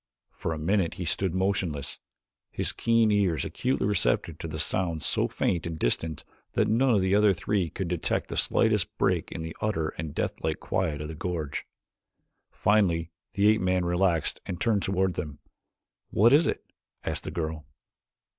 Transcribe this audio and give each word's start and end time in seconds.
For 0.31 0.51
a 0.51 0.57
minute 0.57 0.95
he 0.95 1.05
stood 1.05 1.35
motionless, 1.35 1.99
his 2.49 2.71
keen 2.71 3.11
ears 3.11 3.45
acutely 3.45 3.85
receptive 3.85 4.39
to 4.39 4.57
sounds 4.57 5.05
so 5.05 5.27
faint 5.27 5.67
and 5.67 5.77
distant 5.77 6.23
that 6.53 6.67
none 6.67 6.95
of 6.95 7.01
the 7.01 7.13
other 7.13 7.33
three 7.33 7.69
could 7.69 7.87
detect 7.87 8.27
the 8.29 8.35
slightest 8.35 8.97
break 8.97 9.31
in 9.31 9.43
the 9.43 9.55
utter 9.61 9.89
and 9.99 10.15
deathlike 10.15 10.59
quiet 10.59 11.01
of 11.01 11.07
the 11.07 11.13
gorge. 11.13 11.67
Finally 12.49 13.11
the 13.33 13.45
ape 13.47 13.61
man 13.61 13.85
relaxed 13.85 14.41
and 14.47 14.59
turned 14.59 14.81
toward 14.81 15.13
them. 15.13 15.37
"What 16.09 16.33
is 16.33 16.47
it?" 16.47 16.65
asked 17.03 17.23
the 17.25 17.29
girl. 17.29 17.67